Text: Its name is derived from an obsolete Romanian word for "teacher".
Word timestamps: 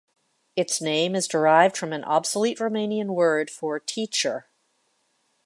Its 0.55 0.81
name 0.81 1.13
is 1.13 1.27
derived 1.27 1.77
from 1.77 1.93
an 1.93 2.03
obsolete 2.05 2.57
Romanian 2.57 3.13
word 3.13 3.51
for 3.51 3.79
"teacher". 3.79 4.47